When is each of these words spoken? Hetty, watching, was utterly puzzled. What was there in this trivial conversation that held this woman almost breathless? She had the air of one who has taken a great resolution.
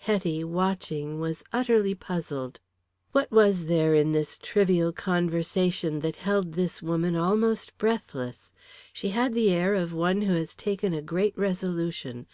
Hetty, 0.00 0.44
watching, 0.44 1.18
was 1.18 1.42
utterly 1.50 1.94
puzzled. 1.94 2.60
What 3.12 3.30
was 3.32 3.64
there 3.68 3.94
in 3.94 4.12
this 4.12 4.36
trivial 4.36 4.92
conversation 4.92 6.00
that 6.00 6.16
held 6.16 6.52
this 6.52 6.82
woman 6.82 7.16
almost 7.16 7.74
breathless? 7.78 8.52
She 8.92 9.08
had 9.16 9.32
the 9.32 9.48
air 9.50 9.72
of 9.72 9.94
one 9.94 10.20
who 10.20 10.34
has 10.34 10.54
taken 10.54 10.92
a 10.92 11.00
great 11.00 11.32
resolution. 11.38 12.26